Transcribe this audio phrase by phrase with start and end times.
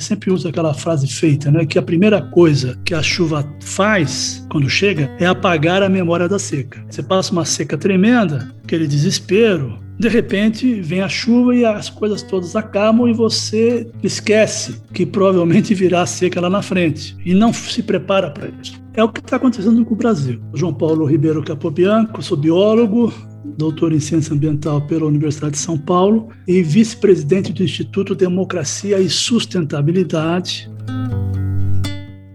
[0.00, 1.64] sempre uso aquela frase feita, né?
[1.64, 6.38] Que a primeira coisa que a chuva faz quando chega é apagar a memória da
[6.38, 6.84] seca.
[6.88, 12.22] Você passa uma seca tremenda, aquele desespero, de repente vem a chuva e as coisas
[12.22, 17.82] todas acabam e você esquece que provavelmente virá seca lá na frente e não se
[17.82, 18.80] prepara para isso.
[18.94, 20.40] É o que está acontecendo com o Brasil.
[20.54, 23.12] João Paulo Ribeiro Capobianco, sou biólogo,
[23.60, 29.10] doutor em ciência ambiental pela Universidade de São Paulo e vice-presidente do Instituto Democracia e
[29.10, 30.70] Sustentabilidade.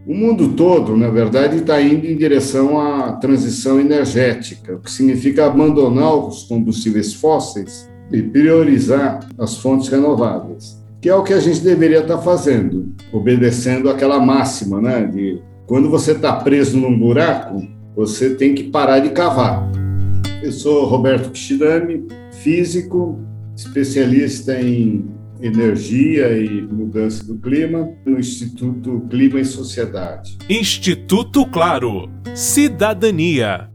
[0.05, 5.47] O mundo todo, na verdade, está indo em direção à transição energética, o que significa
[5.47, 11.59] abandonar os combustíveis fósseis e priorizar as fontes renováveis, que é o que a gente
[11.61, 17.67] deveria estar tá fazendo, obedecendo aquela máxima, né, de quando você está preso num buraco,
[17.95, 19.84] você tem que parar de cavar.
[20.45, 22.05] Eu sou Roberto Kishidami,
[22.43, 23.19] físico,
[23.57, 25.03] especialista em
[25.41, 30.37] energia e mudança do clima no Instituto Clima e Sociedade.
[30.47, 32.11] Instituto Claro.
[32.35, 33.71] Cidadania.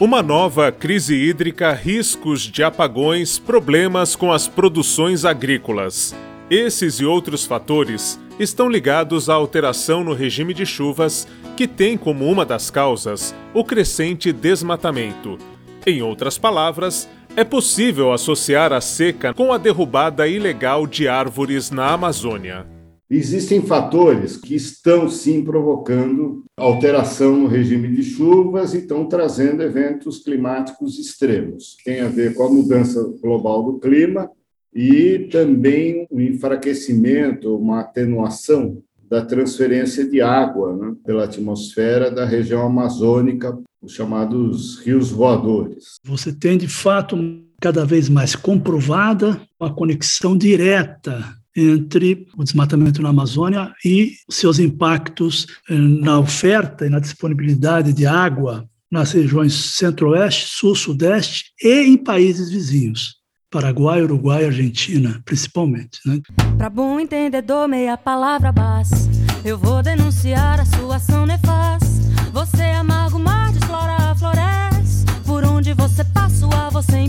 [0.00, 6.16] Uma nova crise hídrica, riscos de apagões, problemas com as produções agrícolas.
[6.50, 11.24] Esses e outros fatores estão ligados à alteração no regime de chuvas,
[11.56, 15.38] que tem como uma das causas o crescente desmatamento.
[15.86, 21.92] Em outras palavras, é possível associar a seca com a derrubada ilegal de árvores na
[21.92, 22.66] Amazônia.
[23.08, 30.18] Existem fatores que estão sim provocando alteração no regime de chuvas e estão trazendo eventos
[30.18, 31.76] climáticos extremos.
[31.84, 34.28] Tem a ver com a mudança global do clima
[34.74, 42.62] e também o enfraquecimento, uma atenuação da transferência de água né, pela atmosfera da região
[42.62, 45.96] amazônica, os chamados rios voadores.
[46.04, 47.16] Você tem, de fato,
[47.60, 51.24] cada vez mais comprovada uma conexão direta
[51.56, 58.06] entre o desmatamento na Amazônia e seus impactos eh, na oferta e na disponibilidade de
[58.06, 63.19] água nas regiões centro-oeste, sul-sudeste e em países vizinhos.
[63.50, 66.00] Paraguai, Uruguai, Argentina, principalmente.
[66.06, 66.20] Né?
[66.56, 68.96] Para bom entendedor, meia palavra basta.
[69.44, 71.86] Eu vou denunciar a sua ação nefasta.
[72.32, 75.04] Você é amargo mar, desflora, floresce.
[75.26, 77.00] Por onde você passa, a você.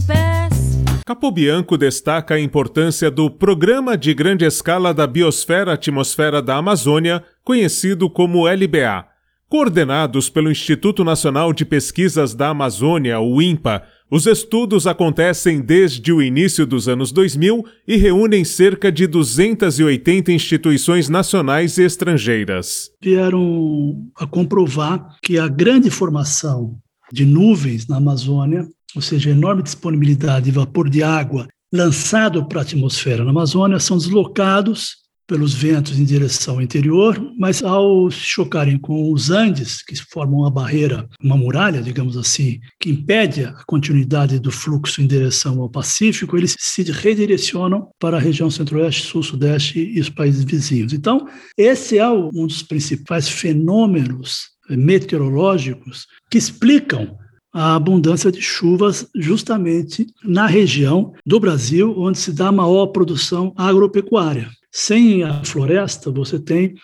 [1.11, 8.09] Capobianco destaca a importância do Programa de Grande Escala da Biosfera Atmosfera da Amazônia, conhecido
[8.09, 9.05] como LBA.
[9.49, 16.21] Coordenados pelo Instituto Nacional de Pesquisas da Amazônia, o INPA, os estudos acontecem desde o
[16.21, 22.91] início dos anos 2000 e reúnem cerca de 280 instituições nacionais e estrangeiras.
[23.01, 26.77] Vieram a comprovar que a grande formação
[27.09, 32.59] de nuvens na Amazônia, ou seja, a enorme disponibilidade de vapor de água lançado para
[32.59, 34.97] a atmosfera na Amazônia, são deslocados
[35.31, 40.39] pelos ventos em direção ao interior, mas ao se chocarem com os Andes, que formam
[40.39, 45.69] uma barreira, uma muralha, digamos assim, que impede a continuidade do fluxo em direção ao
[45.69, 50.91] Pacífico, eles se redirecionam para a região centro-oeste, sul-sudeste e os países vizinhos.
[50.91, 51.25] Então,
[51.57, 57.15] esse é um dos principais fenômenos meteorológicos que explicam
[57.53, 63.53] a abundância de chuvas justamente na região do Brasil onde se dá a maior produção
[63.55, 64.49] agropecuária.
[64.71, 66.75] Sem a floresta, você tem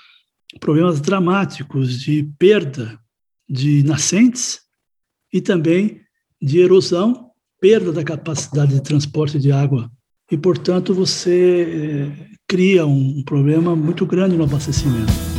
[0.59, 2.99] problemas dramáticos de perda
[3.49, 4.59] de nascentes
[5.31, 6.01] e também
[6.41, 9.89] de erosão, perda da capacidade de transporte de água.
[10.29, 15.36] E, portanto, você eh, cria um problema muito grande no abastecimento.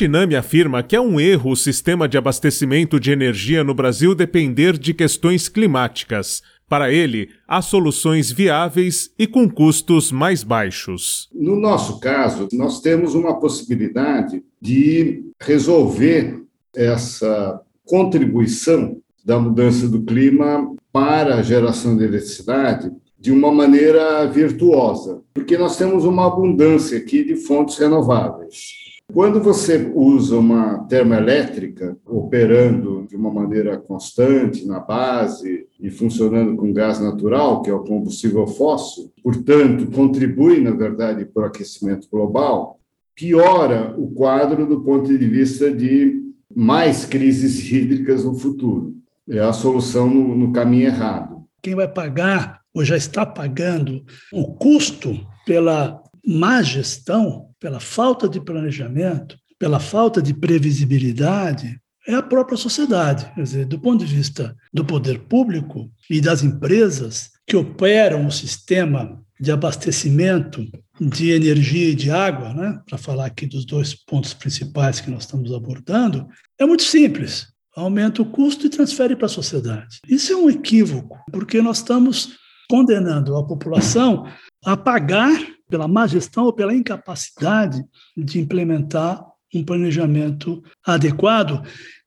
[0.00, 4.78] Kishinami afirma que é um erro o sistema de abastecimento de energia no Brasil depender
[4.78, 6.40] de questões climáticas.
[6.66, 11.28] Para ele, há soluções viáveis e com custos mais baixos.
[11.34, 16.44] No nosso caso, nós temos uma possibilidade de resolver
[16.74, 25.20] essa contribuição da mudança do clima para a geração de eletricidade de uma maneira virtuosa,
[25.34, 28.89] porque nós temos uma abundância aqui de fontes renováveis.
[29.12, 36.72] Quando você usa uma termoelétrica operando de uma maneira constante na base e funcionando com
[36.72, 42.78] gás natural, que é o combustível fóssil, portanto, contribui, na verdade, para o aquecimento global,
[43.14, 46.20] piora o quadro do ponto de vista de
[46.54, 48.94] mais crises hídricas no futuro.
[49.28, 51.44] É a solução no, no caminho errado.
[51.62, 58.40] Quem vai pagar, ou já está pagando, o custo pela má gestão pela falta de
[58.40, 63.30] planejamento, pela falta de previsibilidade, é a própria sociedade.
[63.34, 68.32] Quer dizer, do ponto de vista do poder público e das empresas que operam o
[68.32, 70.66] sistema de abastecimento
[71.00, 75.22] de energia e de água, né, para falar aqui dos dois pontos principais que nós
[75.22, 76.26] estamos abordando,
[76.58, 77.48] é muito simples.
[77.74, 80.00] Aumenta o custo e transfere para a sociedade.
[80.06, 82.36] Isso é um equívoco, porque nós estamos
[82.68, 84.26] condenando a população
[84.64, 85.40] a pagar
[85.70, 87.82] pela má gestão ou pela incapacidade
[88.16, 89.24] de implementar
[89.54, 91.64] um planejamento adequado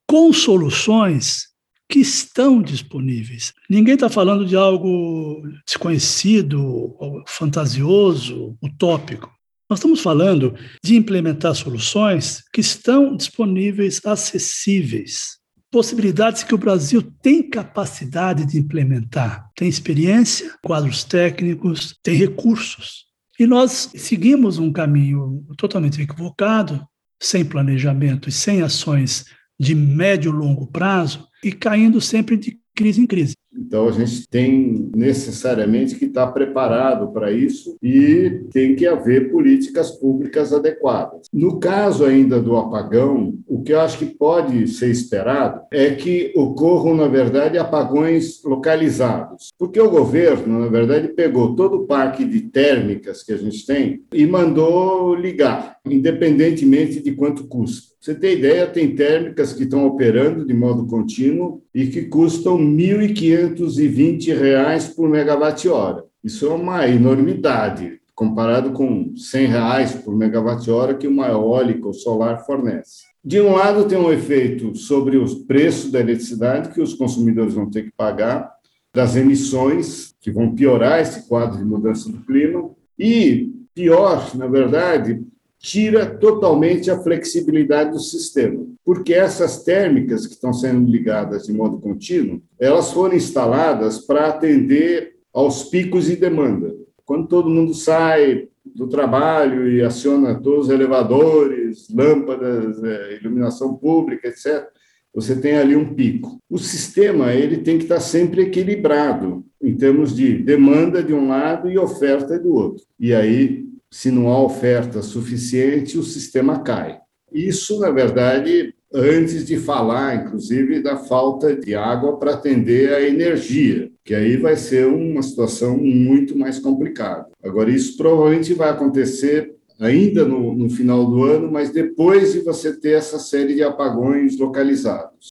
[0.08, 1.54] com soluções
[1.90, 3.54] que estão disponíveis.
[3.70, 6.96] Ninguém está falando de algo desconhecido,
[7.28, 9.32] fantasioso, utópico.
[9.70, 15.38] Nós estamos falando de implementar soluções que estão disponíveis, acessíveis.
[15.72, 19.50] Possibilidades que o Brasil tem capacidade de implementar.
[19.56, 23.06] Tem experiência, quadros técnicos, tem recursos.
[23.40, 26.86] E nós seguimos um caminho totalmente equivocado,
[27.22, 29.26] sem planejamento e sem ações
[29.60, 33.34] de médio e longo prazo, e caindo sempre de crise em crise.
[33.56, 39.92] Então, a gente tem necessariamente que estar preparado para isso e tem que haver políticas
[39.92, 41.28] públicas adequadas.
[41.32, 46.34] No caso ainda do apagão, o que eu acho que pode ser esperado é que
[46.36, 49.50] ocorram, na verdade, apagões localizados.
[49.58, 54.02] Porque o governo, na verdade, pegou todo o parque de térmicas que a gente tem
[54.14, 57.94] e mandou ligar, independentemente de quanto custa.
[58.04, 63.06] Você tem ideia, tem térmicas que estão operando de modo contínuo e que custam R$
[63.50, 66.06] 1.520 por megawatt-hora.
[66.24, 72.46] Isso é uma enormidade, comparado com 100 reais por megawatt-hora que uma eólica ou solar
[72.46, 73.04] fornece.
[73.24, 77.70] De um lado, tem um efeito sobre os preços da eletricidade que os consumidores vão
[77.70, 78.52] ter que pagar,
[78.94, 85.26] das emissões, que vão piorar esse quadro de mudança do clima, e pior, na verdade,
[85.64, 91.80] tira totalmente a flexibilidade do sistema, porque essas térmicas que estão sendo ligadas de modo
[91.80, 96.76] contínuo, elas foram instaladas para atender aos picos de demanda.
[97.06, 104.28] Quando todo mundo sai do trabalho e aciona todos os elevadores, lâmpadas, é, iluminação pública,
[104.28, 104.68] etc.,
[105.14, 106.40] você tem ali um pico.
[106.50, 111.70] O sistema ele tem que estar sempre equilibrado em termos de demanda de um lado
[111.70, 112.84] e oferta do outro.
[113.00, 113.64] E aí
[113.94, 116.98] se não há oferta suficiente, o sistema cai.
[117.32, 123.92] Isso, na verdade, antes de falar, inclusive, da falta de água para atender a energia,
[124.04, 127.28] que aí vai ser uma situação muito mais complicada.
[127.44, 132.74] Agora, isso provavelmente vai acontecer ainda no, no final do ano, mas depois de você
[132.76, 135.30] ter essa série de apagões localizados.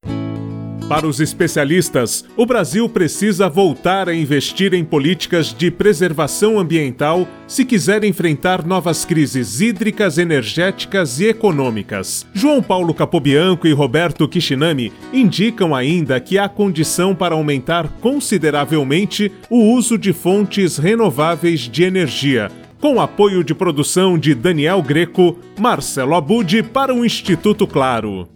[0.88, 7.64] Para os especialistas, o Brasil precisa voltar a investir em políticas de preservação ambiental se
[7.64, 12.26] quiser enfrentar novas crises hídricas, energéticas e econômicas.
[12.34, 19.72] João Paulo Capobianco e Roberto Kishinami indicam ainda que há condição para aumentar consideravelmente o
[19.74, 22.50] uso de fontes renováveis de energia,
[22.80, 28.28] com apoio de produção de Daniel Greco, Marcelo Abude para o Instituto Claro.